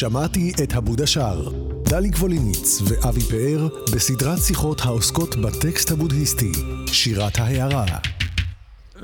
שמעתי 0.00 0.52
את 0.62 0.72
הבודה 0.72 1.06
שר. 1.06 1.48
דליק 1.84 2.14
ווליניץ 2.18 2.80
ואבי 2.82 3.20
פאר 3.20 3.68
בסדרת 3.94 4.38
שיחות 4.38 4.80
העוסקות 4.84 5.36
בטקסט 5.36 5.90
הבודהיסטי, 5.90 6.52
שירת 6.86 7.38
ההערה. 7.38 7.86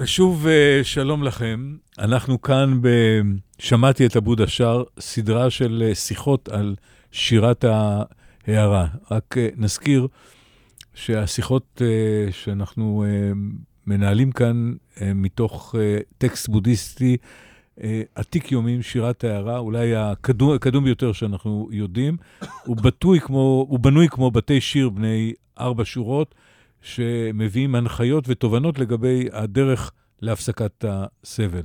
שוב 0.04 0.46
אה, 0.46 0.80
שלום 0.82 1.22
לכם, 1.22 1.76
אנחנו 1.98 2.42
כאן 2.42 2.78
ב"שמעתי 2.80 4.06
את 4.06 4.16
הבודה 4.16 4.46
שר", 4.46 4.82
סדרה 5.00 5.50
של 5.50 5.84
אה, 5.86 5.94
שיחות 5.94 6.48
על 6.48 6.74
שירת 7.12 7.64
ההערה. 7.64 8.86
רק 9.10 9.38
אה, 9.38 9.48
נזכיר 9.56 10.08
שהשיחות 10.94 11.82
שאנחנו 12.30 13.04
מנהלים 13.86 14.32
כאן 14.32 14.72
מתוך 15.14 15.74
טקסט 16.18 16.48
בודהיסטי 16.48 17.16
עתיק 18.14 18.52
יומין, 18.52 18.82
שירת 18.82 19.24
ההערה, 19.24 19.58
אולי 19.58 19.96
הקדום, 19.96 20.52
הקדום 20.54 20.84
ביותר 20.84 21.12
שאנחנו 21.12 21.68
יודעים. 21.72 22.16
הוא, 22.64 22.76
בטוי 22.76 23.20
כמו, 23.20 23.66
הוא 23.68 23.78
בנוי 23.78 24.08
כמו 24.08 24.30
בתי 24.30 24.60
שיר 24.60 24.88
בני 24.88 25.32
ארבע 25.58 25.82
שורות, 25.84 26.34
שמביאים 26.82 27.74
הנחיות 27.74 28.24
ותובנות 28.28 28.78
לגבי 28.78 29.28
הדרך 29.32 29.92
להפסקת 30.20 30.84
הסבל. 30.88 31.62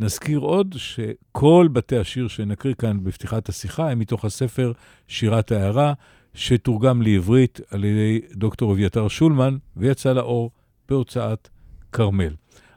נזכיר 0.00 0.38
עוד 0.38 0.74
שכל 0.78 1.68
בתי 1.72 1.96
השיר 1.96 2.28
שנקריא 2.28 2.74
כאן 2.74 3.04
בפתיחת 3.04 3.48
השיחה 3.48 3.90
הם 3.90 3.98
מתוך 3.98 4.24
הספר 4.24 4.72
שירת 5.08 5.52
ההערה, 5.52 5.92
שתורגם 6.34 7.02
לעברית 7.02 7.60
על 7.70 7.84
ידי 7.84 8.20
דוקטור 8.32 8.72
אביתר 8.72 9.08
שולמן, 9.08 9.56
ויצא 9.76 10.12
לאור 10.12 10.50
בהוצאת 10.88 11.48
כרמל. 11.92 12.34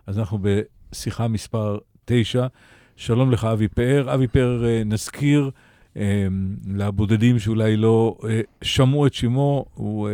אז 0.08 0.20
אנחנו 0.20 0.40
בשיחה 0.42 1.28
מספר 1.28 1.78
9. 2.10 2.48
שלום 2.96 3.32
לך, 3.32 3.46
אבי 3.46 3.68
פאר. 3.68 4.14
אבי 4.14 4.28
פאר, 4.28 4.66
אה, 4.66 4.82
נזכיר 4.86 5.52
אה, 5.98 6.28
לבודדים 6.68 7.40
שאולי 7.40 7.78
לא 7.78 8.18
אה, 8.30 8.42
שמעו 8.62 9.08
את 9.08 9.14
שמו, 9.14 9.66
הוא 9.74 10.10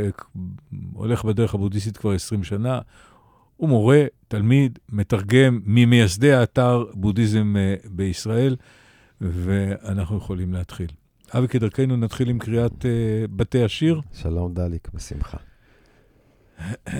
הולך 0.93 1.25
בדרך 1.25 1.53
הבודהיסטית 1.53 1.97
כבר 1.97 2.11
20 2.11 2.43
שנה. 2.43 2.79
הוא 3.57 3.69
מורה, 3.69 4.03
תלמיד, 4.27 4.79
מתרגם 4.91 5.61
ממייסדי 5.65 6.33
האתר 6.33 6.85
בודהיזם 6.93 7.55
בישראל, 7.85 8.55
ואנחנו 9.21 10.17
יכולים 10.17 10.53
להתחיל. 10.53 10.89
אבי, 11.37 11.47
כדרכנו 11.47 11.97
נתחיל 11.97 12.29
עם 12.29 12.39
קריאת 12.39 12.85
בתי 13.35 13.63
השיר. 13.63 14.01
שלום 14.13 14.53
דליק, 14.53 14.89
בשמחה. 14.93 15.37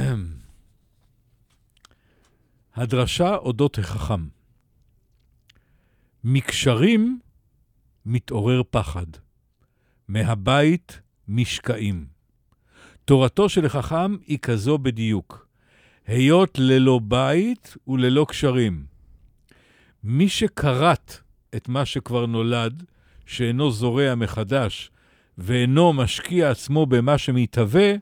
הדרשה 2.75 3.35
אודות 3.35 3.77
החכם. 3.77 4.34
מקשרים 6.27 7.19
מתעורר 8.05 8.61
פחד, 8.69 9.05
מהבית 10.07 10.99
משקעים. 11.27 12.05
תורתו 13.05 13.49
של 13.49 13.65
החכם 13.65 14.15
היא 14.27 14.39
כזו 14.41 14.77
בדיוק, 14.77 15.47
היות 16.07 16.57
ללא 16.59 16.99
בית 17.03 17.77
וללא 17.87 18.25
קשרים. 18.29 18.85
מי 20.03 20.29
שכרת 20.29 21.17
את 21.55 21.69
מה 21.69 21.85
שכבר 21.85 22.25
נולד, 22.25 22.83
שאינו 23.25 23.71
זורע 23.71 24.15
מחדש, 24.15 24.91
ואינו 25.37 25.93
משקיע 25.93 26.51
עצמו 26.51 26.85
במה 26.85 27.17
שמתהווה, 27.17 27.93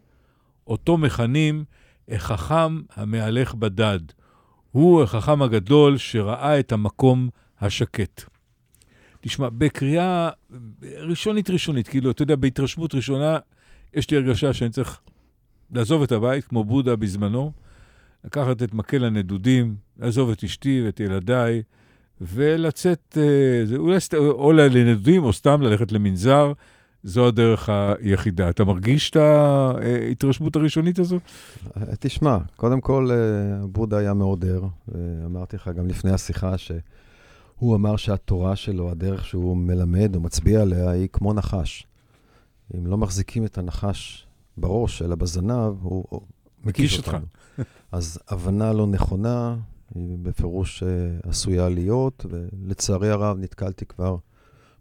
אותו 0.68 0.98
מכנים 0.98 1.64
החכם 2.08 2.82
המהלך 2.96 3.54
בדד. 3.54 4.00
הוא 4.72 5.04
החכם 5.04 5.42
הגדול 5.42 5.98
שראה 5.98 6.60
את 6.60 6.72
המקום 6.72 7.30
השקט. 7.66 8.24
תשמע, 9.22 9.50
בקריאה 9.50 10.30
ראשונית 10.82 11.50
ראשונית, 11.50 11.88
כאילו, 11.88 12.12
אתה 12.12 12.24
יודע, 12.24 12.36
בהתרשמות 12.36 12.96
ראשונה, 12.96 13.38
יש 13.94 14.12
לי 14.12 14.18
הרגשה 14.18 14.54
שאני 14.54 14.70
צריך 14.70 15.00
לעזוב 15.72 16.04
את 16.04 16.12
הבית, 16.12 16.46
כמו 16.46 16.64
בודה 16.64 16.96
בזמנו, 16.96 17.52
לקחת 18.26 18.64
את 18.64 18.74
מקל 18.74 19.06
הנדודים, 19.06 19.76
לעזוב 20.00 20.30
את 20.30 20.44
אשתי 20.44 20.82
ואת 20.86 21.00
ילדיי, 21.00 21.62
ולצאת, 22.22 23.18
אה, 23.22 23.78
אולי 23.78 23.98
או 24.20 24.52
לנדודים 24.52 25.24
או 25.24 25.34
סתם 25.34 25.62
ללכת 25.62 25.92
למנזר, 25.92 26.54
זו 27.04 27.28
הדרך 27.28 27.70
היחידה. 27.70 28.50
אתה 28.50 28.64
מרגיש 28.64 29.10
את 29.10 29.16
ההתרשמות 29.16 30.56
הראשונית 30.56 31.00
הזו? 31.00 31.20
תשמע, 32.00 32.38
קודם 32.56 32.82
כל, 32.82 33.10
אה, 33.12 33.68
בודה 33.68 33.98
היה 33.98 34.14
מאוד 34.14 34.46
ער, 34.46 34.64
ואמרתי 34.88 35.56
לך 35.56 35.72
גם 35.78 35.88
לפני 35.88 36.12
השיחה 36.12 36.58
ש... 36.58 36.72
הוא 37.56 37.76
אמר 37.76 37.96
שהתורה 37.96 38.56
שלו, 38.56 38.92
הדרך 38.92 39.26
שהוא 39.26 39.58
מלמד 39.58 40.16
או 40.16 40.22
מצביע 40.22 40.62
עליה, 40.62 40.90
היא 40.90 41.08
כמו 41.14 41.34
נחש. 41.34 41.88
אם 42.78 42.88
לא 42.88 42.98
מחזיקים 42.98 43.46
את 43.46 43.58
הנחש 43.58 44.28
בראש, 44.58 45.02
אלא 45.02 45.16
בזנב, 45.16 45.74
הוא 45.82 46.22
מקיש 46.64 46.98
אותנו. 46.98 47.26
אז 47.92 48.20
הבנה 48.28 48.74
לא 48.74 48.88
נכונה, 48.88 49.58
היא 49.96 50.18
בפירוש 50.22 50.84
uh, 50.84 50.86
עשויה 51.30 51.70
להיות, 51.70 52.26
ולצערי 52.30 53.10
הרב 53.10 53.38
נתקלתי 53.40 53.86
כבר 53.86 54.18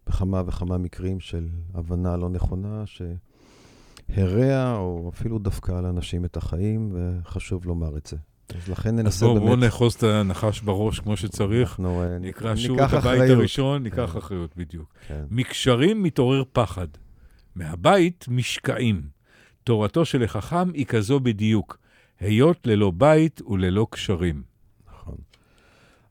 בכמה 0.07 0.43
וכמה 0.47 0.79
מקרים 0.79 1.21
של 1.21 1.49
הבנה 1.75 2.17
לא 2.17 2.29
נכונה, 2.29 2.85
שהרע 2.87 4.77
או 4.77 5.11
אפילו 5.15 5.39
דווקא 5.39 5.73
על 5.73 5.87
אנשים 5.87 6.25
את 6.25 6.37
החיים, 6.37 6.93
וחשוב 6.93 7.67
לומר 7.67 7.97
את 7.97 8.07
זה. 8.07 8.17
אז 8.49 8.69
לכן 8.69 8.97
ננסה 8.97 9.27
באמת... 9.27 9.37
אז 9.39 9.43
בואו 9.43 9.57
נאחוז 9.57 9.95
את 9.95 10.03
הנחש 10.03 10.61
בראש 10.61 11.01
כמו 11.01 11.17
שצריך. 11.17 11.71
אנחנו 11.71 12.03
אה, 12.03 12.19
נקרא 12.19 12.57
שוב 12.57 12.79
את 12.81 12.93
הבית 12.93 13.05
אחריות. 13.05 13.39
הראשון, 13.39 13.83
ניקח 13.83 14.11
כן. 14.13 14.19
אחריות, 14.19 14.57
בדיוק. 14.57 14.95
כן. 15.09 15.25
מקשרים 15.31 16.03
מתעורר 16.03 16.43
פחד, 16.53 16.87
מהבית 17.55 18.27
משקעים. 18.29 19.03
תורתו 19.65 20.05
של 20.05 20.23
החכם 20.23 20.73
היא 20.73 20.87
כזו 20.87 21.21
בדיוק, 21.21 21.79
היות 22.21 22.67
ללא 22.67 22.91
בית 22.91 23.43
וללא 23.43 23.87
קשרים. 23.91 24.43
נכון. 24.93 25.17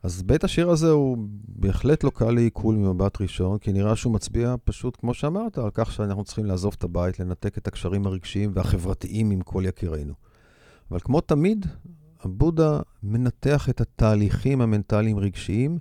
אז 0.03 0.23
בית 0.23 0.43
השיר 0.43 0.69
הזה 0.69 0.89
הוא 0.89 1.17
בהחלט 1.47 2.03
לא 2.03 2.09
קל 2.09 2.31
לעיכול 2.31 2.75
ממבט 2.75 3.21
ראשון, 3.21 3.57
כי 3.57 3.73
נראה 3.73 3.95
שהוא 3.95 4.13
מצביע 4.13 4.55
פשוט, 4.63 4.97
כמו 4.99 5.13
שאמרת, 5.13 5.57
על 5.57 5.69
כך 5.73 5.91
שאנחנו 5.91 6.23
צריכים 6.23 6.45
לעזוב 6.45 6.75
את 6.77 6.83
הבית, 6.83 7.19
לנתק 7.19 7.57
את 7.57 7.67
הקשרים 7.67 8.05
הרגשיים 8.07 8.51
והחברתיים 8.53 9.31
עם 9.31 9.41
כל 9.41 9.63
יקירינו. 9.65 10.13
אבל 10.91 10.99
כמו 10.99 11.21
תמיד, 11.21 11.65
הבודה 12.23 12.79
מנתח 13.03 13.69
את 13.69 13.81
התהליכים 13.81 14.61
המנטליים-רגשיים 14.61 15.77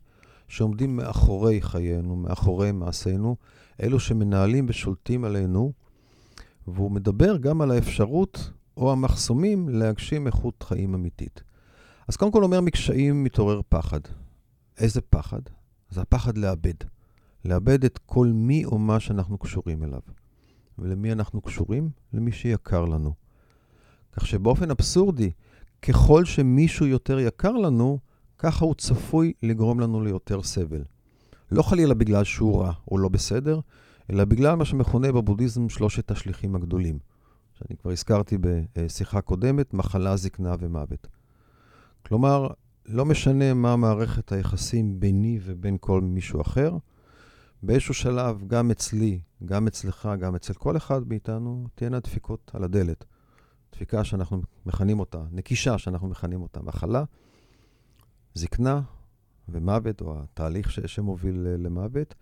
שעומדים 0.48 0.96
מאחורי 0.96 1.62
חיינו, 1.62 2.16
מאחורי 2.16 2.72
מעשינו, 2.72 3.36
אלו 3.82 4.00
שמנהלים 4.00 4.66
ושולטים 4.68 5.24
עלינו, 5.24 5.72
והוא 6.66 6.90
מדבר 6.90 7.36
גם 7.36 7.60
על 7.60 7.70
האפשרות 7.70 8.50
או 8.76 8.92
המחסומים 8.92 9.68
להגשים 9.68 10.26
איכות 10.26 10.62
חיים 10.62 10.94
אמיתית. 10.94 11.42
אז 12.08 12.16
קודם 12.16 12.32
כל 12.32 12.42
אומר, 12.42 12.60
מקשיים 12.60 13.24
מתעורר 13.24 13.60
פחד. 13.68 14.00
איזה 14.78 15.00
פחד? 15.00 15.40
זה 15.90 16.00
הפחד 16.00 16.38
לאבד. 16.38 16.74
לאבד 17.44 17.84
את 17.84 17.98
כל 18.06 18.26
מי 18.34 18.64
או 18.64 18.78
מה 18.78 19.00
שאנחנו 19.00 19.38
קשורים 19.38 19.84
אליו. 19.84 20.00
ולמי 20.78 21.12
אנחנו 21.12 21.40
קשורים? 21.40 21.90
למי 22.12 22.32
שיקר 22.32 22.84
לנו. 22.84 23.12
כך 24.12 24.26
שבאופן 24.26 24.70
אבסורדי, 24.70 25.30
ככל 25.82 26.24
שמישהו 26.24 26.86
יותר 26.86 27.18
יקר 27.18 27.52
לנו, 27.52 27.98
ככה 28.38 28.64
הוא 28.64 28.74
צפוי 28.74 29.32
לגרום 29.42 29.80
לנו 29.80 30.00
ליותר 30.00 30.42
סבל. 30.42 30.82
לא 31.52 31.62
חלילה 31.62 31.94
בגלל 31.94 32.24
שהוא 32.24 32.62
רע 32.62 32.72
או 32.91 32.98
לא 32.98 33.08
בסדר, 33.08 33.60
אלא 34.10 34.24
בגלל 34.24 34.54
מה 34.54 34.64
שמכונה 34.64 35.12
בבודהיזם 35.12 35.69
שלושת 35.69 36.10
השליחים 36.10 36.54
הגדולים, 36.54 36.98
שאני 37.52 37.76
כבר 37.76 37.90
הזכרתי 37.90 38.38
בשיחה 38.76 39.20
קודמת, 39.20 39.74
מחלה, 39.74 40.16
זקנה 40.16 40.54
ומוות. 40.60 41.06
כלומר, 42.06 42.48
לא 42.86 43.04
משנה 43.04 43.54
מה 43.54 43.76
מערכת 43.76 44.32
היחסים 44.32 45.00
ביני 45.00 45.38
ובין 45.42 45.76
כל 45.80 46.00
מישהו 46.00 46.40
אחר, 46.40 46.76
באיזשהו 47.62 47.94
שלב, 47.94 48.43
גם 48.46 48.70
אצלי, 48.70 49.20
גם 49.44 49.66
אצלך, 49.66 50.08
גם 50.20 50.34
אצל 50.34 50.52
כל 50.52 50.76
אחד 50.76 51.08
מאיתנו, 51.08 51.66
תהיינה 51.75 52.00
דפיקות 52.00 52.50
על 52.55 52.64
הדלת. 52.64 53.05
דפיקה 53.72 54.05
שאנחנו 54.05 54.43
מכנים 54.67 55.00
אותה, 55.00 55.22
נקישה 55.32 55.78
שאנחנו 55.78 56.08
מכנים 56.08 56.43
אותה, 56.43 56.62
מחלה, 56.62 57.05
זקנה 58.34 58.81
ומוות, 59.49 60.00
או 60.00 60.20
התהליך 60.22 60.70
ש- 60.70 60.81
שמוביל 60.81 61.46
למוות, 61.58 62.14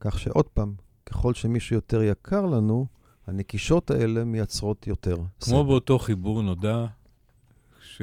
כך 0.00 0.18
שעוד 0.18 0.48
פעם, 0.48 0.74
ככל 1.06 1.34
שמישהו 1.34 1.76
יותר 1.76 2.02
יקר 2.02 2.46
לנו, 2.46 2.86
הנקישות 3.26 3.90
האלה 3.90 4.24
מייצרות 4.24 4.86
יותר. 4.86 5.16
כמו 5.16 5.26
סבל. 5.40 5.62
באותו 5.62 5.98
חיבור 5.98 6.42
נודע, 6.42 6.86
ש... 7.82 8.02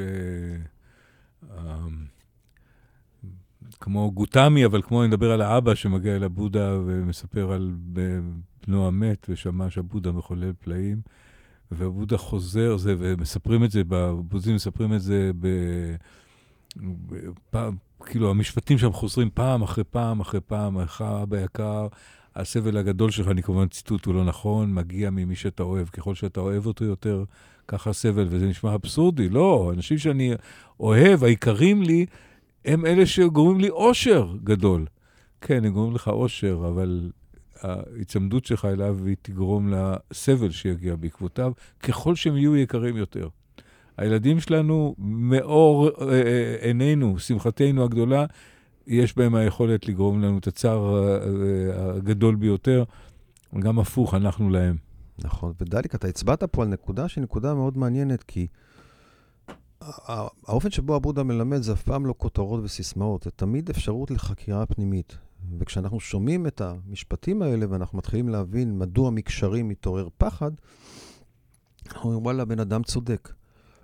כמו 3.79 4.11
גותמי, 4.11 4.65
אבל 4.65 4.81
כמו 4.81 5.01
אני 5.01 5.07
מדבר 5.07 5.31
על 5.31 5.41
האבא 5.41 5.75
שמגיע 5.75 6.15
אל 6.15 6.23
הבודה 6.23 6.79
ומספר 6.85 7.51
על 7.51 7.71
בנו 7.77 8.87
המת 8.87 9.27
ושמע 9.29 9.69
שהבודה 9.69 10.11
מחולל 10.11 10.53
פלאים. 10.59 11.01
ובודה 11.71 12.17
חוזר, 12.17 12.77
זה, 12.77 12.95
ומספרים 12.99 13.63
את 13.63 13.71
זה, 13.71 13.81
בבוזים 13.87 14.55
מספרים 14.55 14.93
את 14.93 15.01
זה 15.01 15.31
ב... 15.39 15.47
פעם, 17.49 17.75
כאילו, 18.05 18.29
המשפטים 18.29 18.77
שם 18.77 18.91
חוזרים 18.91 19.29
פעם 19.33 19.61
אחרי 19.61 19.83
פעם 19.83 20.19
אחרי 20.19 20.41
פעם, 20.41 20.79
איך 20.79 21.01
האבא 21.01 21.37
יקר, 21.37 21.87
הסבל 22.35 22.77
הגדול 22.77 23.11
שלך, 23.11 23.27
אני 23.27 23.43
כמובן 23.43 23.67
ציטוט 23.67 24.05
הוא 24.05 24.15
לא 24.15 24.23
נכון, 24.25 24.73
מגיע 24.73 25.09
ממי 25.09 25.35
שאתה 25.35 25.63
אוהב. 25.63 25.87
ככל 25.87 26.15
שאתה 26.15 26.39
אוהב 26.39 26.65
אותו 26.65 26.85
יותר, 26.85 27.23
ככה 27.67 27.89
הסבל, 27.89 28.27
וזה 28.29 28.47
נשמע 28.47 28.75
אבסורדי. 28.75 29.29
לא, 29.29 29.71
אנשים 29.75 29.97
שאני 29.97 30.33
אוהב, 30.79 31.23
היקרים 31.23 31.83
לי, 31.83 32.05
הם 32.65 32.85
אלה 32.85 33.05
שגורמים 33.05 33.59
לי 33.59 33.69
אושר 33.69 34.35
גדול. 34.43 34.85
כן, 35.41 35.65
הם 35.65 35.73
גורמים 35.73 35.95
לך 35.95 36.07
אושר, 36.07 36.65
אבל 36.73 37.11
ההיצמדות 37.61 38.45
שלך 38.45 38.65
אליו 38.65 38.97
היא 39.05 39.15
תגרום 39.21 39.73
לסבל 39.73 40.51
שיגיע 40.51 40.95
בעקבותיו, 40.95 41.51
ככל 41.83 42.15
שהם 42.15 42.37
יהיו 42.37 42.55
יקרים 42.55 42.97
יותר. 42.97 43.27
הילדים 43.97 44.39
שלנו, 44.39 44.95
מאור 44.97 45.87
אה, 45.87 45.91
אה, 46.11 46.55
עינינו, 46.61 47.19
שמחתנו 47.19 47.83
הגדולה, 47.83 48.25
יש 48.87 49.17
בהם 49.17 49.35
היכולת 49.35 49.87
לגרום 49.87 50.21
לנו 50.21 50.37
את 50.37 50.47
הצער 50.47 51.03
אה, 51.03 51.95
הגדול 51.95 52.35
ביותר, 52.35 52.83
וגם 53.53 53.79
הפוך, 53.79 54.13
אנחנו 54.13 54.49
להם. 54.49 54.75
נכון, 55.19 55.53
ודליק, 55.61 55.95
אתה 55.95 56.07
הצבעת 56.07 56.43
פה 56.43 56.63
על 56.63 56.67
נקודה 56.67 57.09
שהיא 57.09 57.21
נקודה 57.23 57.53
מאוד 57.53 57.77
מעניינת, 57.77 58.23
כי 58.23 58.47
האופן 59.81 60.71
שבו 60.71 60.95
הבודה 60.95 61.23
מלמד 61.23 61.61
זה 61.61 61.73
אף 61.73 61.83
פעם 61.83 62.05
לא 62.05 62.13
כותרות 62.17 62.63
וסיסמאות, 62.63 63.23
זה 63.23 63.31
תמיד 63.31 63.69
אפשרות 63.69 64.11
לחקירה 64.11 64.65
פנימית. 64.65 65.17
וכשאנחנו 65.59 65.99
שומעים 65.99 66.47
את 66.47 66.61
המשפטים 66.61 67.41
האלה 67.41 67.65
ואנחנו 67.69 67.97
מתחילים 67.97 68.29
להבין 68.29 68.79
מדוע 68.79 69.09
מקשרים 69.09 69.67
מתעורר 69.67 70.07
פחד, 70.17 70.51
אנחנו 71.87 72.03
אומרים, 72.03 72.25
וואלה, 72.25 72.45
בן 72.45 72.59
אדם 72.59 72.83
צודק. 72.83 73.33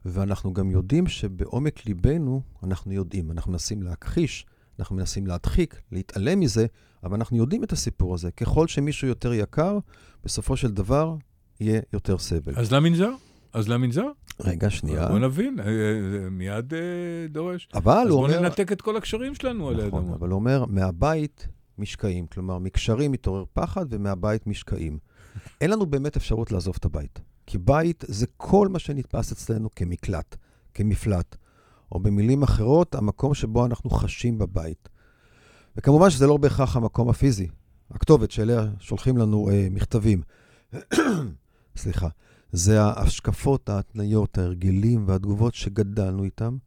ואנחנו 0.06 0.54
גם 0.54 0.72
יודעים 0.72 1.08
שבעומק 1.08 1.86
ליבנו 1.86 2.42
אנחנו 2.64 2.94
יודעים, 2.94 3.32
אנחנו 3.32 3.52
מנסים 3.52 3.84
להכחיש, 3.84 4.46
אנחנו 4.80 4.96
מנסים 4.96 5.28
להדחיק, 5.28 5.82
להתעלם 5.92 6.40
מזה, 6.40 6.66
אבל 7.04 7.16
אנחנו 7.16 7.38
יודעים 7.38 7.64
את 7.64 7.72
הסיפור 7.72 8.14
הזה. 8.14 8.32
ככל 8.32 8.68
שמישהו 8.68 9.08
יותר 9.08 9.34
יקר, 9.34 9.78
בסופו 10.24 10.58
של 10.58 10.72
דבר 10.72 11.16
יהיה 11.60 11.82
יותר 11.94 12.18
סבל. 12.18 12.54
אז 12.56 12.72
למנזר? 12.72 13.12
אז 13.56 13.70
למנזר? 13.70 14.06
רגע, 14.40 14.70
שנייה. 14.70 15.08
בוא 15.08 15.20
נבין, 15.20 15.60
אה, 15.60 15.66
אה, 15.66 16.30
מיד 16.30 16.74
אה, 16.74 16.80
דורש. 17.30 17.68
אבל 17.74 18.08
הוא 18.10 18.18
אומר... 18.18 18.30
אז 18.30 18.36
בוא 18.36 18.44
ננתק 18.44 18.72
את 18.72 18.82
כל 18.82 18.98
הקשרים 18.98 19.36
שלנו 19.36 19.70
על 19.70 19.80
האדמה. 19.80 20.00
נכון, 20.00 20.14
אבל 20.14 20.30
הוא 20.30 20.36
אומר, 20.36 20.66
מהבית 20.66 21.48
משקעים. 21.78 22.28
כלומר, 22.28 22.58
מקשרים 22.58 23.12
מתעורר 23.12 23.44
פחד 23.54 23.86
ומהבית 23.90 24.48
משקעים. 24.48 24.98
אין 25.62 25.70
לנו 25.70 25.86
באמת 25.86 26.16
אפשרות 26.16 26.52
לעזוב 26.52 26.76
את 26.80 26.86
הבית. 26.86 27.20
כי 27.46 27.58
בית 27.58 28.04
זה 28.08 28.26
כל 28.38 28.68
מה 28.68 28.80
שנתפס 28.80 29.32
אצלנו 29.32 29.70
כמקלט, 29.76 30.36
כמפלט. 30.74 31.36
או 31.92 32.00
במילים 32.00 32.44
אחרות, 32.44 32.96
המקום 32.96 33.34
שבו 33.34 33.66
אנחנו 33.66 33.90
חשים 33.90 34.38
בבית. 34.38 34.90
וכמובן 35.78 36.10
שזה 36.10 36.28
לא 36.28 36.38
בהכרח 36.38 36.76
המקום 36.76 37.10
הפיזי, 37.10 37.48
הכתובת 37.92 38.32
שאליה 38.32 38.68
שולחים 38.80 39.18
לנו 39.18 39.50
אה, 39.50 39.68
מכתבים. 39.72 40.22
סליחה. 41.78 42.08
זה 42.56 42.82
ההשקפות, 42.82 43.70
ההתניות, 43.70 44.38
ההרגלים 44.38 45.08
והתגובות 45.08 45.54
שגדלנו 45.54 46.24
איתם, 46.24 46.58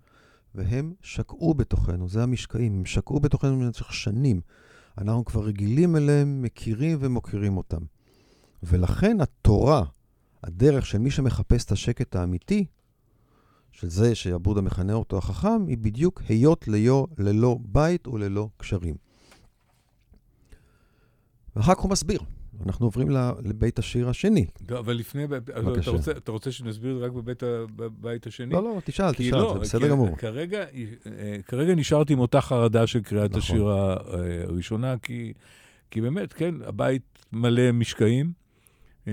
והם 0.54 0.92
שקעו 1.02 1.54
בתוכנו, 1.54 2.08
זה 2.08 2.22
המשקעים, 2.22 2.78
הם 2.78 2.84
שקעו 2.84 3.20
בתוכנו 3.20 3.58
במשך 3.58 3.92
שנים. 3.92 4.40
אנחנו 4.98 5.24
כבר 5.24 5.44
רגילים 5.44 5.96
אליהם, 5.96 6.42
מכירים 6.42 6.98
ומוקירים 7.00 7.56
אותם. 7.56 7.80
ולכן 8.62 9.20
התורה, 9.20 9.84
הדרך 10.44 10.86
של 10.86 10.98
מי 10.98 11.10
שמחפש 11.10 11.64
את 11.64 11.72
השקט 11.72 12.16
האמיתי, 12.16 12.64
של 13.72 13.90
זה 13.90 14.14
שעבודה 14.14 14.60
מכנה 14.60 14.92
אותו 14.92 15.18
החכם, 15.18 15.66
היא 15.66 15.78
בדיוק 15.78 16.22
היות 16.28 16.68
ליו 16.68 17.04
ללא 17.18 17.58
בית 17.62 18.08
וללא 18.08 18.48
קשרים. 18.56 18.94
ואחר 21.56 21.74
כך 21.74 21.80
הוא 21.80 21.90
מסביר. 21.90 22.20
אנחנו 22.66 22.86
עוברים 22.86 23.08
לבית 23.44 23.78
השיר 23.78 24.08
השני. 24.08 24.46
לא, 24.70 24.78
אבל 24.78 24.96
לפני, 24.96 25.24
אתה 25.80 25.90
רוצה, 25.90 26.10
אתה 26.10 26.32
רוצה 26.32 26.52
שנסביר 26.52 27.04
רק 27.04 27.12
בבית 27.12 27.42
הבית 27.78 28.26
השני? 28.26 28.54
לא, 28.54 28.62
לא, 28.62 28.80
תשאל, 28.84 29.14
תשאל, 29.14 29.38
לא, 29.38 29.52
זה 29.54 29.60
בסדר 29.60 29.88
גמור. 29.88 30.16
כרגע, 30.16 30.64
כרגע 31.46 31.74
נשארתי 31.74 32.12
עם 32.12 32.18
אותה 32.18 32.40
חרדה 32.40 32.86
של 32.86 33.00
קריאת 33.00 33.30
נכון. 33.30 33.40
השיר 33.40 33.68
הראשונה, 33.68 34.94
כי, 35.02 35.32
כי 35.90 36.00
באמת, 36.00 36.32
כן, 36.32 36.54
הבית 36.64 37.02
מלא 37.32 37.72
משקעים, 37.72 38.32
אה, 39.08 39.12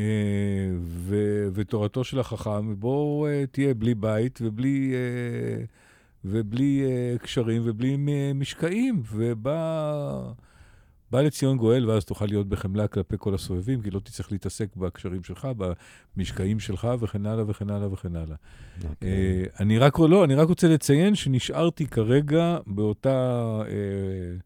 ו, 0.82 1.16
ותורתו 1.54 2.04
של 2.04 2.20
החכם, 2.20 2.80
בואו 2.80 3.28
אה, 3.28 3.44
תהיה 3.52 3.74
בלי 3.74 3.96
בית 3.96 4.40
ובלי... 4.42 4.94
אה, 4.94 5.66
ובלי 6.28 6.84
קשרים 7.22 7.62
ובלי 7.66 7.98
משקעים, 8.36 9.04
ובא... 9.12 10.32
בא 11.16 11.22
לציון 11.22 11.58
גואל, 11.58 11.90
ואז 11.90 12.06
תוכל 12.06 12.26
להיות 12.26 12.50
בחמלה 12.50 12.88
כלפי 12.88 13.16
כל 13.20 13.34
הסובבים, 13.34 13.82
כי 13.82 13.92
לא 13.92 14.00
תצטרך 14.00 14.32
להתעסק 14.32 14.76
בקשרים 14.76 15.24
שלך, 15.24 15.48
במשקעים 16.18 16.60
שלך, 16.60 16.88
וכן 17.00 17.26
הלאה 17.26 17.44
וכן 17.48 17.70
הלאה 17.70 17.94
וכן 17.94 18.16
הלאה. 18.16 18.36
Okay. 18.36 18.88
אוקיי. 18.90 19.10
אה, 19.10 19.44
אני 19.60 19.78
רק, 19.78 20.00
לא, 20.00 20.24
אני 20.24 20.36
רק 20.36 20.48
רוצה 20.48 20.68
לציין 20.68 21.16
שנשארתי 21.16 21.88
כרגע 21.88 22.58
באותה 22.68 23.62
אה, 23.68 24.38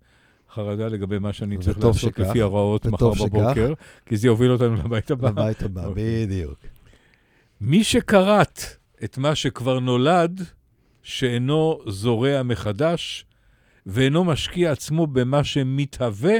חרדה 0.53 0.87
לגבי 0.87 1.19
מה 1.19 1.33
שאני 1.33 1.57
צריך 1.57 1.77
לעשות 1.77 1.95
שכך, 1.95 2.19
לפי 2.19 2.41
ההוראות 2.41 2.85
מחר 2.85 3.11
בבוקר, 3.25 3.73
כי 4.05 4.17
זה 4.17 4.27
יוביל 4.27 4.51
אותנו 4.51 4.75
לבית 4.75 5.11
הבא. 5.11 5.29
לבית 5.29 5.63
הבא, 5.63 5.83
okay. 5.83 5.85
אוקיי. 5.85 6.25
בדיוק. 6.25 6.59
מי 7.61 7.83
שכרת 7.83 8.61
את 9.03 9.17
מה 9.17 9.35
שכבר 9.35 9.79
נולד, 9.79 10.41
שאינו 11.03 11.79
זורע 11.87 12.43
מחדש, 12.43 13.25
ואינו 13.85 14.23
משקיע 14.23 14.71
עצמו 14.71 15.07
במה 15.07 15.43
שמתהווה, 15.43 16.37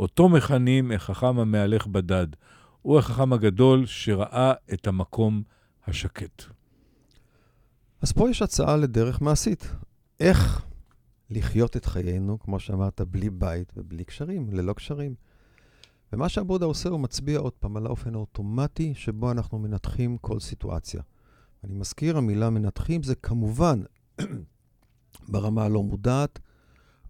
אותו 0.00 0.28
מכנים 0.28 0.92
החכם 0.92 1.38
המהלך 1.38 1.86
בדד. 1.86 2.26
הוא 2.82 2.98
החכם 2.98 3.32
הגדול 3.32 3.86
שראה 3.86 4.52
את 4.72 4.86
המקום 4.86 5.42
השקט. 5.86 6.42
אז 8.02 8.12
פה 8.12 8.30
יש 8.30 8.42
הצעה 8.42 8.76
לדרך 8.76 9.20
מעשית. 9.20 9.72
איך 10.20 10.64
לחיות 11.30 11.76
את 11.76 11.84
חיינו, 11.84 12.38
כמו 12.38 12.60
שאמרת, 12.60 13.00
בלי 13.00 13.30
בית 13.30 13.72
ובלי 13.76 14.04
קשרים, 14.04 14.52
ללא 14.52 14.72
קשרים. 14.72 15.14
ומה 16.12 16.28
שהבודה 16.28 16.66
עושה, 16.66 16.88
הוא 16.88 17.00
מצביע 17.00 17.38
עוד 17.38 17.52
פעם 17.52 17.76
על 17.76 17.86
האופן 17.86 18.14
האוטומטי 18.14 18.94
שבו 18.94 19.30
אנחנו 19.30 19.58
מנתחים 19.58 20.16
כל 20.18 20.40
סיטואציה. 20.40 21.02
אני 21.64 21.74
מזכיר, 21.74 22.16
המילה 22.16 22.50
מנתחים 22.50 23.02
זה 23.02 23.14
כמובן 23.14 23.82
ברמה 25.32 25.64
הלא 25.64 25.82
מודעת, 25.82 26.38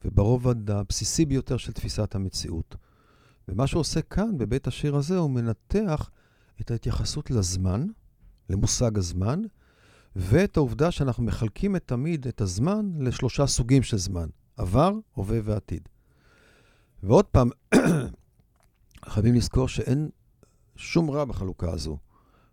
וברובד 0.05 0.71
הבסיסי 0.71 1.25
ביותר 1.25 1.57
של 1.57 1.73
תפיסת 1.73 2.15
המציאות. 2.15 2.77
ומה 3.49 3.67
שהוא 3.67 3.81
עושה 3.81 4.03
כאן, 4.03 4.39
בבית 4.39 4.67
השיר 4.67 4.97
הזה, 4.97 5.19
הוא 5.19 5.31
מנתח 5.31 6.11
את 6.61 6.71
ההתייחסות 6.71 7.31
לזמן, 7.31 7.87
למושג 8.51 8.99
הזמן, 8.99 9.43
ואת 10.17 10.57
העובדה 10.57 10.91
שאנחנו 10.91 11.23
מחלקים 11.23 11.77
את 11.77 11.83
תמיד 11.87 12.27
את 12.27 12.41
הזמן 12.41 12.91
לשלושה 12.99 13.47
סוגים 13.47 13.83
של 13.83 13.97
זמן, 13.97 14.29
עבר, 14.57 14.93
הווה 15.15 15.39
ועתיד. 15.45 15.89
ועוד 17.03 17.25
פעם, 17.25 17.51
חייבים 19.11 19.35
לזכור 19.35 19.69
שאין 19.69 20.09
שום 20.77 21.11
רע 21.11 21.25
בחלוקה 21.25 21.73
הזו. 21.73 21.99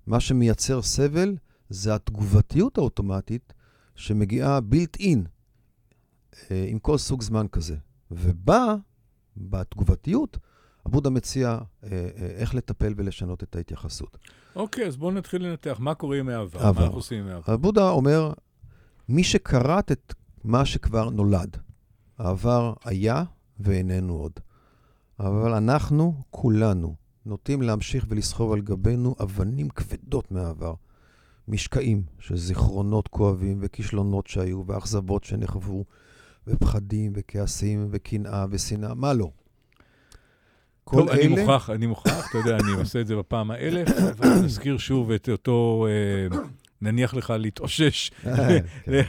מה 0.07 0.19
שמייצר 0.19 0.81
סבל 0.81 1.36
זה 1.69 1.95
התגובתיות 1.95 2.77
האוטומטית 2.77 3.53
שמגיעה 3.95 4.60
in 4.98 5.01
אה, 5.01 5.15
עם 6.50 6.79
כל 6.79 6.98
סוג 6.98 7.22
זמן 7.22 7.48
כזה. 7.48 7.75
ובה, 8.12 8.75
בתגובתיות, 9.38 10.38
הבודה 10.86 11.10
מציע 11.10 11.50
אה, 11.50 11.89
אה, 11.91 12.08
איך 12.17 12.56
לטפל 12.56 12.94
ולשנות 12.98 13.44
את 13.44 13.56
ההתייחסות. 13.56 14.17
אוקיי, 14.56 14.88
אז 14.88 14.98
בואו 14.98 15.12
נתחיל 15.12 15.44
לנתח. 15.44 15.77
מה 15.79 15.96
קורה 15.96 16.20
עם 16.20 16.29
העבר? 16.29 16.72
מה 16.72 16.82
אנחנו 16.82 16.96
עושים 16.96 17.24
עם 17.24 17.27
העבר? 17.27 17.53
הבודה 17.53 17.89
אומר, 17.89 18.34
מי 19.10 19.24
שכרת 19.24 19.91
את 19.91 20.13
מה 20.44 20.65
שכבר 20.65 21.10
נולד, 21.10 21.58
העבר 22.17 22.74
היה 22.86 23.24
ואיננו 23.60 24.13
עוד. 24.13 24.32
אבל 25.20 25.53
אנחנו, 25.53 26.24
כולנו, 26.29 26.96
נוטים 27.25 27.62
להמשיך 27.62 28.06
ולסחוב 28.10 28.53
על 28.53 28.62
גבינו 28.62 29.15
אבנים 29.22 29.70
כבדות 29.70 30.32
מהעבר. 30.32 30.74
משקעים 31.48 32.03
של 32.20 32.38
זיכרונות 32.38 33.08
כואבים 33.08 33.58
וכישלונות 33.62 34.27
שהיו 34.27 34.63
ואכזבות 34.67 35.24
שנחוו 35.24 35.86
ופחדים 36.47 37.11
וכעסים 37.15 37.87
וקנאה 37.91 38.45
ושנאה, 38.49 38.93
מה 38.93 39.13
לא? 39.13 39.29
כל 40.83 40.97
טוב, 40.97 41.09
אלה... 41.09 41.21
אני 41.21 41.27
מוכרח, 41.27 41.69
אני 41.69 41.87
מוכרח, 41.87 42.29
אתה 42.29 42.37
יודע, 42.37 42.57
אני 42.57 42.71
עושה 42.79 43.01
את 43.01 43.07
זה 43.07 43.15
בפעם 43.15 43.51
האלף, 43.51 43.87
אבל 43.89 44.29
נזכיר 44.43 44.77
שוב 44.77 45.11
את 45.11 45.29
אותו, 45.29 45.87
אה, 45.89 46.37
נניח 46.81 47.13
לך 47.13 47.33
להתאושש, 47.39 48.11
אה, 48.27 48.59
כן. 48.85 49.01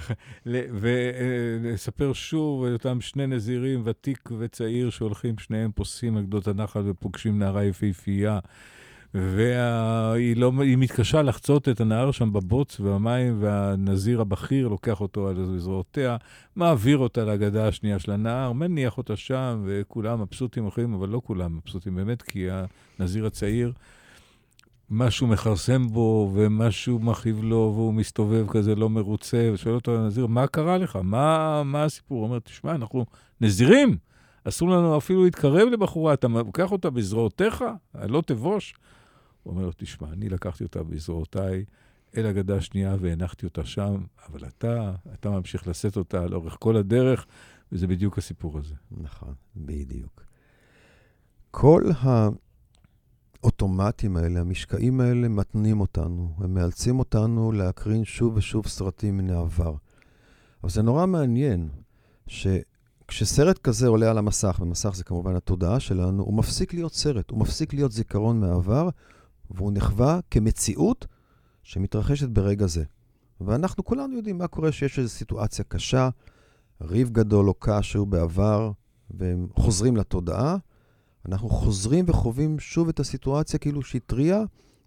ולספר 0.47 2.13
שוב 2.13 2.65
את 2.65 2.73
אותם 2.73 3.01
שני 3.01 3.27
נזירים, 3.27 3.83
ותיק 3.85 4.29
וצעיר, 4.39 4.91
שהולכים 4.91 5.39
שניהם 5.39 5.71
פוסעים 5.75 6.17
על 6.17 6.23
גדות 6.23 6.49
הנחל 6.49 6.83
ופוגשים 6.87 7.39
נערה 7.39 7.65
יפהפייה. 7.65 8.39
והיא 9.15 10.37
לא, 10.37 10.53
מתקשה 10.53 11.23
לחצות 11.23 11.69
את 11.69 11.81
הנהר 11.81 12.11
שם 12.11 12.33
בבוץ 12.33 12.81
והמים, 12.81 13.37
והנזיר 13.41 14.21
הבכיר 14.21 14.69
לוקח 14.69 15.01
אותו 15.01 15.29
על 15.29 15.59
זרועותיה, 15.59 16.17
מעביר 16.57 16.99
אותה 16.99 17.25
לגדה 17.25 17.69
השנייה 17.69 17.99
של 17.99 18.13
הנהר, 18.13 18.53
מניח 18.53 18.99
אותה 18.99 19.17
שם, 19.17 19.63
וכולם 19.65 20.21
מבסוטים 20.21 20.63
הולכים, 20.63 20.95
אבל 20.95 21.09
לא 21.09 21.21
כולם 21.25 21.57
מבסוטים 21.57 21.95
באמת, 21.95 22.23
כי 22.23 22.49
הנזיר 22.99 23.27
הצעיר, 23.27 23.73
משהו 24.91 25.27
מכרסם 25.27 25.87
בו, 25.87 26.31
ומשהו 26.35 26.99
מכאיב 26.99 27.43
לו, 27.43 27.73
והוא 27.75 27.95
מסתובב 27.95 28.47
כזה 28.49 28.75
לא 28.75 28.91
מרוצה, 28.91 29.51
ושואל 29.55 29.75
אותו 29.75 29.97
הנזיר, 29.99 30.27
מה 30.27 30.47
קרה 30.47 30.79
לך? 30.79 30.99
מה, 31.03 31.63
מה 31.63 31.85
הסיפור? 31.85 32.19
הוא 32.19 32.27
אומר, 32.27 32.39
תשמע, 32.39 32.75
אנחנו 32.75 33.07
נזירים. 33.41 33.97
אסור 34.45 34.71
לנו 34.71 34.99
אפילו 34.99 35.25
להתקרב 35.25 35.69
לבחורה, 35.69 36.15
אתה 36.15 36.29
לוקח 36.29 36.73
אותה 36.73 36.91
בזרועותיך, 36.91 37.65
לא 37.95 38.23
תבוש. 38.27 38.75
הוא 39.49 39.55
אומר 39.55 39.67
לו, 39.67 39.73
תשמע, 39.77 40.13
אני 40.13 40.29
לקחתי 40.29 40.65
אותה 40.65 40.83
בזרועותיי 40.83 41.65
אל 42.17 42.27
הגדה 42.27 42.57
השנייה 42.57 42.97
והנחתי 43.01 43.47
אותה 43.47 43.65
שם, 43.65 44.05
אבל 44.29 44.49
אתה, 44.49 44.93
אתה 45.15 45.31
ממשיך 45.31 45.69
לשאת 45.69 45.97
אותה 45.97 46.27
לאורך 46.27 46.57
כל 46.59 46.77
הדרך, 46.77 47.27
וזה 47.73 47.87
בדיוק 47.87 48.19
הסיפור 48.19 48.59
הזה. 48.59 48.75
נכון, 48.91 49.35
בדיוק. 49.57 50.23
כל 51.51 51.83
האוטומטים 53.43 54.17
האלה, 54.17 54.41
המשקעים 54.41 55.01
האלה, 55.01 55.29
מתנים 55.29 55.81
אותנו, 55.81 56.35
הם 56.39 56.55
מאלצים 56.55 56.99
אותנו 56.99 57.53
להקרין 57.53 58.05
שוב 58.05 58.37
ושוב 58.37 58.67
סרטים 58.67 59.17
מן 59.17 59.31
העבר. 59.31 59.75
אבל 60.63 60.71
זה 60.71 60.83
נורא 60.83 61.07
מעניין, 61.07 61.69
ש... 62.27 62.47
כשסרט 63.09 63.59
כזה 63.59 63.89
עולה 63.89 64.11
על 64.11 64.19
המסך, 64.19 64.59
ומסך 64.61 64.91
זה 64.95 65.05
כמובן 65.05 65.37
התודעה 65.37 65.81
שלנו, 65.81 66.23
הוא 66.23 66.35
מפסיק 66.35 66.75
להיות 66.75 66.95
סרט, 66.95 67.31
הוא 67.31 67.39
מפסיק 67.39 67.75
להיות 67.75 67.93
זיכרון 67.93 68.41
מהעבר, 68.41 68.89
והוא 69.51 69.73
נחווה 69.75 70.21
כמציאות 70.31 71.07
שמתרחשת 71.63 72.29
ברגע 72.29 72.67
זה. 72.67 72.85
ואנחנו 73.41 73.85
כולנו 73.85 74.17
יודעים 74.17 74.39
מה 74.39 74.47
קורה 74.47 74.73
שיש 74.73 74.99
איזו 74.99 75.09
סיטואציה 75.09 75.65
קשה, 75.65 76.09
ריב 76.81 77.11
גדול 77.11 77.49
או 77.49 77.55
קש 77.55 77.91
שהוא 77.93 78.07
בעבר, 78.07 78.71
והם 79.11 79.47
חוזרים 79.53 79.97
לתודעה. 79.97 80.57
אנחנו 81.29 81.49
חוזרים 81.49 82.05
וחווים 82.09 82.59
שוב 82.59 82.89
את 82.89 83.01
הסיטואציה 83.01 83.59
כאילו 83.59 83.83
שהיא 83.83 84.01
טריה, 84.07 84.43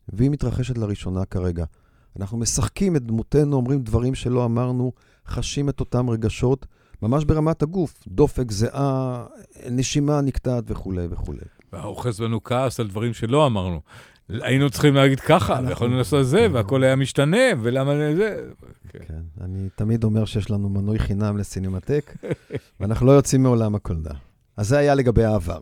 והיא 0.09 0.29
מתרחשת 0.29 0.77
לראשונה 0.77 1.25
כרגע. 1.25 1.65
אנחנו 2.19 2.37
משחקים 2.37 2.95
את 2.95 3.03
דמותנו, 3.03 3.55
אומרים 3.55 3.81
דברים 3.81 4.15
שלא 4.15 4.45
אמרנו, 4.45 4.91
חשים 5.27 5.69
את 5.69 5.79
אותם 5.79 6.09
רגשות. 6.09 6.65
ממש 7.01 7.25
ברמת 7.25 7.61
הגוף, 7.61 8.03
דופק, 8.07 8.51
זיעה, 8.51 9.25
נשימה 9.69 10.21
נקטעת 10.21 10.63
וכולי 10.67 11.07
וכולי. 11.09 11.45
והאוחז 11.73 12.19
בנו 12.19 12.43
כעס 12.43 12.79
על 12.79 12.87
דברים 12.87 13.13
שלא 13.13 13.45
אמרנו. 13.45 13.81
היינו 14.41 14.69
צריכים 14.69 14.95
להגיד 14.95 15.19
ככה, 15.19 15.59
ויכולנו 15.67 15.97
לעשות 15.97 16.25
זה, 16.25 16.47
והכל 16.51 16.83
היה 16.83 16.95
משתנה, 16.95 17.37
ולמה 17.61 17.93
זה... 18.15 18.49
כן. 18.89 18.99
כן, 19.07 19.21
אני 19.41 19.69
תמיד 19.75 20.03
אומר 20.03 20.25
שיש 20.25 20.51
לנו 20.51 20.69
מנוי 20.69 20.99
חינם 20.99 21.37
לסינמטק, 21.37 22.15
ואנחנו 22.79 23.05
לא 23.05 23.11
יוצאים 23.11 23.43
מעולם 23.43 23.75
הקולנוע. 23.75 24.13
אז 24.57 24.67
זה 24.67 24.77
היה 24.77 24.95
לגבי 24.95 25.23
העבר. 25.23 25.59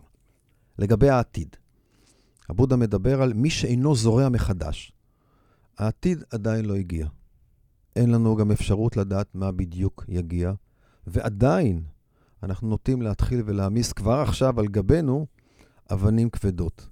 לגבי 0.78 1.08
העתיד. 1.08 1.56
הבודה 2.48 2.76
מדבר 2.76 3.22
על 3.22 3.32
מי 3.32 3.50
שאינו 3.50 3.94
זורע 3.94 4.28
מחדש. 4.28 4.92
העתיד 5.78 6.24
עדיין 6.30 6.64
לא 6.64 6.74
הגיע. 6.74 7.06
אין 7.96 8.10
לנו 8.10 8.36
גם 8.36 8.50
אפשרות 8.50 8.96
לדעת 8.96 9.34
מה 9.34 9.52
בדיוק 9.52 10.04
יגיע, 10.08 10.52
ועדיין 11.06 11.82
אנחנו 12.42 12.68
נוטים 12.68 13.02
להתחיל 13.02 13.42
ולהעמיס 13.46 13.92
כבר 13.92 14.18
עכשיו 14.18 14.60
על 14.60 14.66
גבינו 14.66 15.26
אבנים 15.92 16.30
כבדות. 16.30 16.88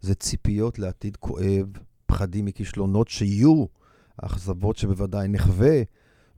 זה 0.00 0.14
ציפיות 0.14 0.78
לעתיד 0.78 1.16
כואב, 1.16 1.66
פחדים 2.06 2.44
מכישלונות 2.44 3.08
שיהיו, 3.08 3.64
אכזבות 4.16 4.76
שבוודאי 4.76 5.28
נחווה, 5.28 5.82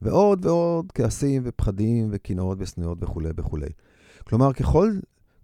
ועוד 0.03 0.47
ועוד 0.47 0.93
כעסים 0.95 1.43
ופחדים 1.45 2.09
וקנאות 2.13 2.59
ושנאות 2.61 2.99
וכולי 3.01 3.29
וכולי. 3.37 3.69
כלומר, 4.25 4.53
ככל, 4.53 4.93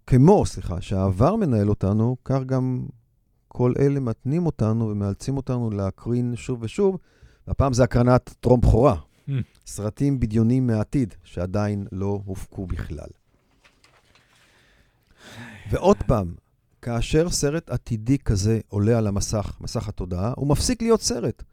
כמו, 0.07 0.45
סליחה, 0.45 0.81
שהעבר 0.81 1.35
מנהל 1.35 1.69
אותנו, 1.69 2.17
כך 2.25 2.39
גם 2.45 2.85
כל 3.47 3.73
אלה 3.79 3.99
מתנים 3.99 4.45
אותנו 4.45 4.89
ומאלצים 4.89 5.37
אותנו 5.37 5.69
להקרין 5.69 6.35
שוב 6.35 6.59
ושוב, 6.61 6.97
והפעם 7.47 7.73
זה 7.73 7.83
הקרנת 7.83 8.35
טרום 8.39 8.61
בכורה, 8.61 8.95
Mm. 9.27 9.31
סרטים 9.65 10.19
בדיונים 10.19 10.67
מהעתיד, 10.67 11.13
שעדיין 11.23 11.87
לא 11.91 12.21
הופקו 12.25 12.65
בכלל. 12.65 13.07
ועוד 15.69 15.97
פעם, 16.07 16.35
כאשר 16.81 17.29
סרט 17.29 17.69
עתידי 17.69 18.17
כזה 18.17 18.59
עולה 18.67 18.97
על 18.97 19.07
המסך, 19.07 19.57
מסך 19.61 19.89
התודעה, 19.89 20.33
הוא 20.35 20.47
מפסיק 20.47 20.81
להיות 20.81 21.01
סרט. 21.01 21.43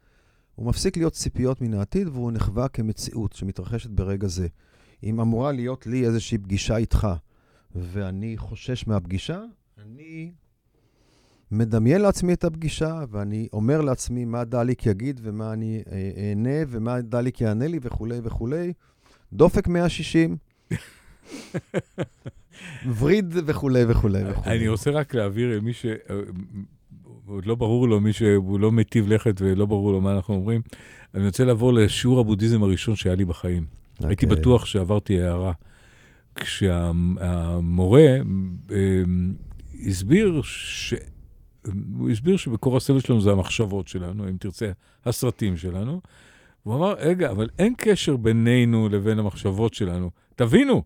הוא 0.55 0.65
מפסיק 0.65 0.97
להיות 0.97 1.13
ציפיות 1.13 1.61
מן 1.61 1.73
העתיד, 1.73 2.07
והוא 2.07 2.31
נחווה 2.31 2.67
כמציאות 2.67 3.33
שמתרחשת 3.33 3.89
ברגע 3.89 4.27
זה. 4.27 4.47
אם 5.03 5.19
אמורה 5.19 5.51
להיות 5.51 5.87
לי 5.87 6.05
איזושהי 6.05 6.37
פגישה 6.37 6.77
איתך, 6.77 7.07
ואני 7.75 8.37
חושש 8.37 8.87
מהפגישה, 8.87 9.41
אני 9.77 10.31
מדמיין 11.51 12.01
לעצמי 12.01 12.33
את 12.33 12.43
הפגישה, 12.43 13.03
ואני 13.09 13.47
אומר 13.53 13.81
לעצמי 13.81 14.25
מה 14.25 14.43
דליק 14.43 14.85
יגיד 14.85 15.19
ומה 15.23 15.53
אני 15.53 15.83
אה, 15.91 16.11
אענה 16.17 16.59
ומה 16.67 17.01
דליק 17.01 17.41
יענה 17.41 17.67
לי 17.67 17.79
וכולי 17.81 18.19
וכולי. 18.23 18.73
דופק 19.33 19.67
160. 19.67 20.37
וריד 22.97 23.33
וכולי 23.45 23.83
וכולי 23.87 24.23
וכולי. 24.31 24.55
אני 24.55 24.67
רוצה 24.67 24.91
רק 24.91 25.15
להעביר 25.15 25.57
למי 25.57 25.73
ש... 25.73 25.85
עוד 27.27 27.45
לא 27.45 27.55
ברור 27.55 27.87
לו, 27.87 28.01
מי 28.01 28.13
שהוא 28.13 28.59
לא 28.59 28.71
מיטיב 28.71 29.07
לכת 29.07 29.35
ולא 29.41 29.65
ברור 29.65 29.91
לו 29.91 30.01
מה 30.01 30.15
אנחנו 30.15 30.33
אומרים. 30.33 30.61
אני 31.13 31.25
רוצה 31.25 31.45
לעבור 31.45 31.73
לשיעור 31.73 32.19
הבודהיזם 32.19 32.63
הראשון 32.63 32.95
שהיה 32.95 33.15
לי 33.15 33.25
בחיים. 33.25 33.65
Okay. 33.99 34.07
הייתי 34.07 34.25
אוקיי. 34.25 34.39
בטוח 34.39 34.65
שעברתי 34.65 35.21
הערה. 35.21 35.53
כשהמורה 36.35 38.07
אה, 38.71 39.01
הסביר 39.87 40.41
ש... 40.43 40.93
הוא 41.97 42.09
הסביר 42.09 42.37
שבקור 42.37 42.77
הסבל 42.77 42.99
שלנו 42.99 43.21
זה 43.21 43.31
המחשבות 43.31 43.87
שלנו, 43.87 44.29
אם 44.29 44.37
תרצה, 44.39 44.71
הסרטים 45.05 45.57
שלנו. 45.57 46.01
הוא 46.63 46.75
אמר, 46.75 46.93
רגע, 46.99 47.31
אבל 47.31 47.49
אין 47.59 47.73
קשר 47.77 48.17
בינינו 48.17 48.89
לבין 48.89 49.19
המחשבות 49.19 49.73
שלנו. 49.73 50.09
תבינו, 50.35 50.83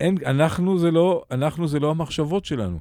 אין, 0.00 0.18
אנחנו, 0.26 0.78
זה 0.78 0.90
לא, 0.90 1.24
אנחנו 1.30 1.68
זה 1.68 1.80
לא 1.80 1.90
המחשבות 1.90 2.44
שלנו. 2.44 2.80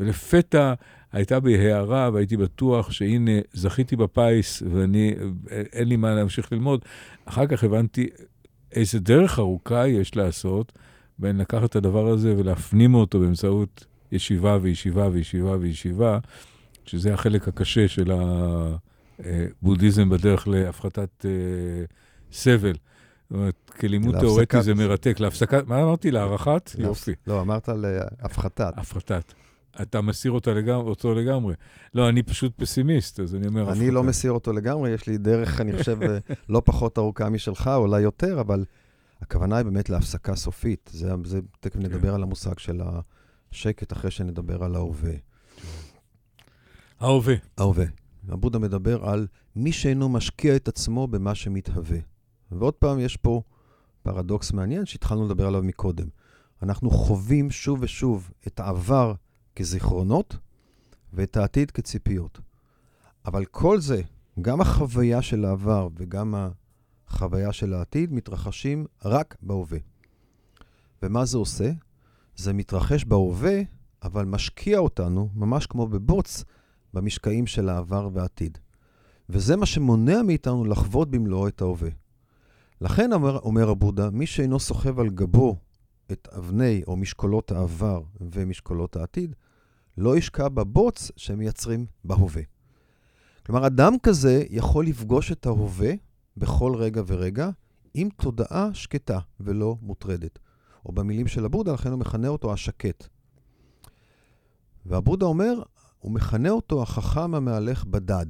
ולפתע 0.00 0.74
הייתה 1.12 1.40
בי 1.40 1.58
הערה, 1.58 2.10
והייתי 2.12 2.36
בטוח 2.36 2.90
שהנה, 2.90 3.40
זכיתי 3.52 3.96
בפיס, 3.96 4.62
ואני, 4.72 5.14
אין 5.50 5.88
לי 5.88 5.96
מה 5.96 6.14
להמשיך 6.14 6.52
ללמוד. 6.52 6.80
אחר 7.24 7.46
כך 7.46 7.64
הבנתי 7.64 8.06
איזה 8.72 8.98
דרך 8.98 9.38
ארוכה 9.38 9.88
יש 9.88 10.16
לעשות 10.16 10.72
בין 11.18 11.38
לקחת 11.38 11.70
את 11.70 11.76
הדבר 11.76 12.06
הזה 12.06 12.34
ולהפנים 12.38 12.94
אותו 12.94 13.20
באמצעות 13.20 13.86
ישיבה 14.12 14.58
וישיבה 14.62 15.08
וישיבה 15.12 15.56
וישיבה. 15.60 16.18
שזה 16.86 17.14
החלק 17.14 17.48
הקשה 17.48 17.88
של 17.88 18.12
הבודהיזם 18.12 20.08
בדרך 20.08 20.48
להפחתת 20.48 21.24
אה, 21.24 21.30
סבל. 22.32 22.74
זאת 23.30 23.38
אומרת, 23.38 23.70
כלימוד 23.80 24.18
תיאורטי 24.18 24.62
זה 24.62 24.74
מרתק. 24.74 25.20
להפסקת, 25.20 25.66
מה 25.66 25.82
אמרתי? 25.82 26.10
להערכת? 26.10 26.70
יופי. 26.78 27.12
לא, 27.26 27.40
אמרת 27.40 27.68
להפחתת. 27.68 28.72
הפחתת. 28.76 29.32
אתה 29.82 30.00
מסיר 30.00 30.32
אותה 30.32 30.54
לגמרי, 30.54 30.88
אותו 30.88 31.14
לגמרי. 31.14 31.54
לא, 31.94 32.08
אני 32.08 32.22
פשוט 32.22 32.52
פסימיסט, 32.56 33.20
אז 33.20 33.34
אני 33.34 33.46
אומר. 33.46 33.72
אני 33.72 33.90
לא 33.90 34.02
מסיר 34.02 34.32
אותו 34.32 34.52
לגמרי, 34.52 34.90
יש 34.90 35.06
לי 35.06 35.18
דרך, 35.18 35.60
אני 35.60 35.78
חושב, 35.78 35.98
לא 36.48 36.62
פחות 36.64 36.98
ארוכה 36.98 37.28
משלך, 37.28 37.70
אולי 37.74 38.00
יותר, 38.00 38.40
אבל 38.40 38.64
הכוונה 39.20 39.56
היא 39.56 39.64
באמת 39.64 39.90
להפסקה 39.90 40.36
סופית. 40.36 40.90
זה, 40.92 41.12
זה 41.24 41.40
תכף 41.60 41.76
נדבר 41.76 42.08
כן. 42.08 42.14
על 42.14 42.22
המושג 42.22 42.58
של 42.58 42.80
השקט 43.52 43.92
אחרי 43.92 44.10
שנדבר 44.10 44.64
על 44.64 44.74
ההווה. 44.74 45.14
ההווה. 47.00 47.34
ההווה. 47.58 47.84
הבודה 48.28 48.58
מדבר 48.58 49.04
על 49.04 49.26
מי 49.56 49.72
שאינו 49.72 50.08
משקיע 50.08 50.56
את 50.56 50.68
עצמו 50.68 51.06
במה 51.06 51.34
שמתהווה. 51.34 51.98
ועוד 52.52 52.74
פעם, 52.74 52.98
יש 52.98 53.16
פה 53.16 53.42
פרדוקס 54.02 54.52
מעניין 54.52 54.86
שהתחלנו 54.86 55.24
לדבר 55.24 55.46
עליו 55.46 55.62
מקודם. 55.62 56.08
אנחנו 56.62 56.90
חווים 56.90 57.50
שוב 57.50 57.78
ושוב 57.82 58.30
את 58.46 58.60
העבר 58.60 59.14
כזיכרונות 59.56 60.36
ואת 61.12 61.36
העתיד 61.36 61.70
כציפיות. 61.70 62.40
אבל 63.26 63.44
כל 63.44 63.80
זה, 63.80 64.02
גם 64.40 64.60
החוויה 64.60 65.22
של 65.22 65.44
העבר 65.44 65.88
וגם 65.96 66.34
החוויה 67.08 67.52
של 67.52 67.74
העתיד, 67.74 68.12
מתרחשים 68.12 68.86
רק 69.04 69.36
בהווה. 69.42 69.78
ומה 71.02 71.24
זה 71.24 71.38
עושה? 71.38 71.70
זה 72.36 72.52
מתרחש 72.52 73.04
בהווה, 73.04 73.60
אבל 74.02 74.24
משקיע 74.24 74.78
אותנו, 74.78 75.28
ממש 75.34 75.66
כמו 75.66 75.86
בבוץ, 75.86 76.44
במשקעים 76.94 77.46
של 77.46 77.68
העבר 77.68 78.08
והעתיד. 78.12 78.58
וזה 79.28 79.56
מה 79.56 79.66
שמונע 79.66 80.22
מאיתנו 80.22 80.64
לחוות 80.64 81.10
במלואו 81.10 81.48
את 81.48 81.60
ההווה. 81.60 81.90
לכן 82.80 83.12
אומר, 83.12 83.38
אומר 83.38 83.68
הבודה, 83.68 84.10
מי 84.10 84.26
שאינו 84.26 84.60
סוחב 84.60 85.00
על 85.00 85.08
גבו 85.08 85.56
את 86.12 86.28
אבני 86.36 86.82
או 86.86 86.96
משקולות 86.96 87.52
העבר 87.52 88.02
ומשקולות 88.20 88.96
העתיד, 88.96 89.36
לא 89.98 90.16
ישקע 90.16 90.48
בבוץ 90.48 91.10
שמייצרים 91.16 91.86
בהווה. 92.04 92.42
כלומר, 93.46 93.66
אדם 93.66 93.92
כזה 94.02 94.44
יכול 94.50 94.86
לפגוש 94.86 95.32
את 95.32 95.46
ההווה 95.46 95.92
בכל 96.36 96.74
רגע 96.76 97.02
ורגע 97.06 97.50
עם 97.94 98.08
תודעה 98.10 98.74
שקטה 98.74 99.18
ולא 99.40 99.76
מוטרדת. 99.82 100.38
או 100.86 100.92
במילים 100.92 101.26
של 101.26 101.44
הבודה, 101.44 101.72
לכן 101.72 101.90
הוא 101.90 101.98
מכנה 101.98 102.28
אותו 102.28 102.52
השקט. 102.52 103.08
והבודה 104.86 105.26
אומר, 105.26 105.62
הוא 105.98 106.12
מכנה 106.12 106.50
אותו 106.50 106.82
החכם 106.82 107.34
המהלך 107.34 107.84
בדד. 107.84 108.26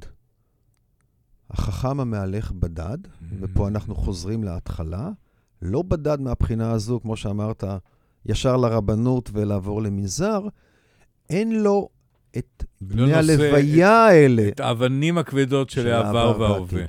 החכם 1.50 2.00
המהלך 2.00 2.52
בדד, 2.52 2.98
mm-hmm. 3.04 3.34
ופה 3.40 3.68
אנחנו 3.68 3.94
חוזרים 3.94 4.44
להתחלה, 4.44 5.10
לא 5.62 5.82
בדד 5.82 6.20
מהבחינה 6.20 6.70
הזו, 6.70 7.00
כמו 7.00 7.16
שאמרת, 7.16 7.64
ישר 8.26 8.56
לרבנות 8.56 9.30
ולעבור 9.32 9.82
למנזר, 9.82 10.40
אין 11.30 11.62
לו 11.62 11.88
את 12.38 12.64
לא 12.80 12.88
בני 12.88 13.12
לא 13.12 13.16
הלוויה 13.16 13.90
האלה. 13.90 14.48
את 14.48 14.60
האבנים 14.60 15.18
הכבדות 15.18 15.70
של 15.70 15.88
העבר 15.92 16.36
וההווה. 16.40 16.84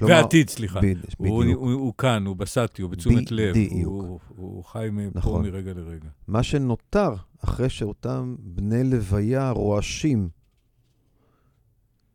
והעתיד, 0.00 0.50
סליחה. 0.50 0.80
ב- 0.80 0.92
הוא, 1.18 1.44
הוא, 1.44 1.44
הוא, 1.54 1.72
הוא 1.72 1.94
כאן, 1.98 2.26
הוא 2.26 2.36
בסטי, 2.36 2.82
הוא 2.82 2.90
בתשומת 2.90 3.32
לב. 3.32 3.50
בדיוק. 3.50 3.92
הוא, 3.92 4.18
הוא 4.36 4.64
חי 4.64 4.88
מפה 4.92 5.18
נכון. 5.18 5.42
מרגע 5.46 5.72
לרגע. 5.74 6.08
מה 6.28 6.42
שנותר 6.42 7.14
אחרי 7.44 7.68
שאותם 7.68 8.36
בני 8.38 8.84
לוויה 8.84 9.50
רועשים 9.50 10.28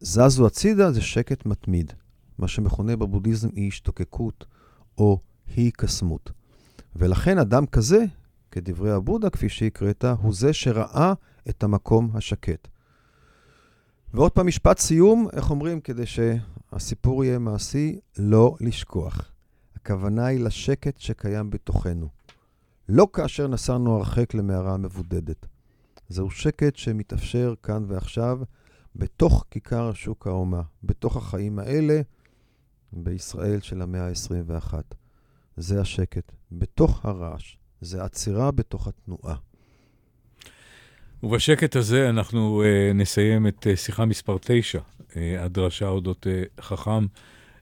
זזו 0.03 0.48
הצידה 0.48 0.91
זה 0.91 1.01
שקט 1.01 1.46
מתמיד. 1.46 1.93
מה 2.38 2.48
שמכונה 2.48 2.96
בבודהיזם 2.96 3.50
אי 3.55 3.67
השתוקקות 3.67 4.46
או 4.98 5.20
אי 5.58 5.72
קסמות. 5.72 6.31
ולכן 6.96 7.38
אדם 7.38 7.65
כזה, 7.65 8.05
כדברי 8.51 8.91
הבודה, 8.91 9.29
כפי 9.29 9.50
שהקראת, 9.50 10.05
הוא 10.22 10.34
זה 10.34 10.53
שראה 10.53 11.13
את 11.50 11.63
המקום 11.63 12.10
השקט. 12.13 12.67
ועוד 14.13 14.31
פעם 14.31 14.48
משפט 14.48 14.79
סיום, 14.79 15.27
איך 15.34 15.51
אומרים, 15.51 15.79
כדי 15.81 16.03
שהסיפור 16.05 17.24
יהיה 17.24 17.39
מעשי, 17.39 18.00
לא 18.17 18.55
לשכוח. 18.62 19.31
הכוונה 19.75 20.25
היא 20.25 20.39
לשקט 20.39 21.00
שקיים 21.00 21.50
בתוכנו. 21.50 22.10
לא 22.89 23.08
כאשר 23.13 23.48
נסענו 23.48 23.96
הרחק 23.96 24.34
למערה 24.34 24.74
המבודדת. 24.74 25.46
זהו 26.10 26.31
שקט 26.31 26.75
שמתאפשר 26.75 27.53
כאן 27.63 27.86
ועכשיו, 27.88 28.39
בתוך 28.95 29.45
כיכר 29.51 29.93
שוק 29.93 30.27
האומה, 30.27 30.62
בתוך 30.83 31.17
החיים 31.17 31.60
האלה, 31.60 32.01
בישראל 32.93 33.60
של 33.60 33.81
המאה 33.81 34.07
ה-21. 34.07 34.74
זה 35.57 35.81
השקט. 35.81 36.31
בתוך 36.51 37.05
הרעש. 37.05 37.57
זה 37.81 38.03
עצירה 38.03 38.51
בתוך 38.51 38.88
התנועה. 38.88 39.36
ובשקט 41.24 41.75
הזה 41.75 42.10
אנחנו 42.10 42.63
uh, 42.63 42.93
נסיים 42.93 43.48
את 43.48 43.67
uh, 43.74 43.75
שיחה 43.75 44.05
מספר 44.05 44.38
9, 44.41 44.79
uh, 44.79 45.15
הדרשה 45.39 45.88
אודות 45.88 46.27
uh, 46.27 46.62
חכם. 46.62 47.05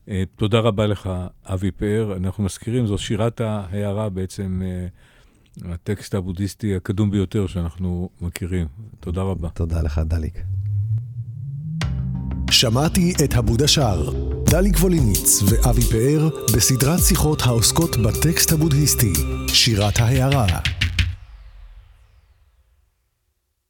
Uh, 0.05 0.12
תודה 0.36 0.59
רבה 0.59 0.88
לך, 0.88 1.09
אבי 1.45 1.71
פאר. 1.71 2.17
אנחנו 2.17 2.43
מזכירים, 2.43 2.88
זו 2.88 2.98
שירת 2.98 3.41
ההערה 3.41 4.09
בעצם, 4.09 4.62
uh, 4.62 5.65
הטקסט 5.65 6.15
הבודהיסטי 6.15 6.75
הקדום 6.75 7.12
ביותר 7.12 7.48
שאנחנו 7.48 8.09
מכירים. 8.21 8.67
תודה 9.00 9.21
רבה. 9.21 9.50
תודה 9.50 9.81
לך, 9.81 10.01
דליק. 10.05 10.43
שמעתי 12.51 13.13
את 13.24 13.36
הבודה 13.36 13.68
שר, 13.68 14.10
דליק 14.46 14.75
ווליניץ 14.79 15.44
ואבי 15.50 15.82
פאר 15.82 16.29
בסדרת 16.56 17.00
שיחות 17.00 17.41
העוסקות 17.41 17.98
בטקסט 17.98 18.51
הבודהיסטי, 18.51 19.13
שירת 19.48 20.00
ההערה. 20.00 20.78